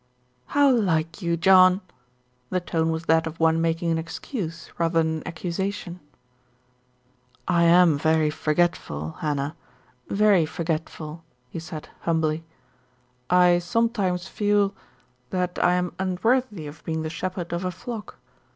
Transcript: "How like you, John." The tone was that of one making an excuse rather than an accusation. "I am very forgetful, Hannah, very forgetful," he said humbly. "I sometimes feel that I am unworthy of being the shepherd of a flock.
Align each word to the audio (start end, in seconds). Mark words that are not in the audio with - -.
"How 0.47 0.71
like 0.71 1.21
you, 1.21 1.37
John." 1.37 1.81
The 2.49 2.59
tone 2.59 2.89
was 2.89 3.05
that 3.05 3.27
of 3.27 3.39
one 3.39 3.61
making 3.61 3.91
an 3.91 3.99
excuse 3.99 4.71
rather 4.79 5.03
than 5.03 5.17
an 5.17 5.27
accusation. 5.27 5.99
"I 7.47 7.65
am 7.65 7.99
very 7.99 8.31
forgetful, 8.31 9.11
Hannah, 9.19 9.55
very 10.07 10.47
forgetful," 10.47 11.23
he 11.51 11.59
said 11.59 11.89
humbly. 11.99 12.43
"I 13.29 13.59
sometimes 13.59 14.27
feel 14.27 14.73
that 15.29 15.63
I 15.63 15.73
am 15.73 15.93
unworthy 15.99 16.65
of 16.65 16.83
being 16.83 17.03
the 17.03 17.09
shepherd 17.11 17.53
of 17.53 17.63
a 17.63 17.69
flock. 17.69 18.17